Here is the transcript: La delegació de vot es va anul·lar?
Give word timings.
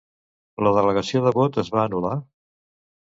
La 0.67 0.71
delegació 0.77 1.21
de 1.27 1.33
vot 1.37 1.61
es 1.65 1.71
va 1.77 1.83
anul·lar? 1.85 2.19